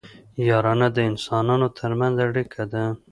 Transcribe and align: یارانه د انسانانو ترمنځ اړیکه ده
یارانه 0.49 0.87
د 0.93 0.97
انسانانو 1.09 1.67
ترمنځ 1.77 2.15
اړیکه 2.27 2.63
ده 2.71 2.83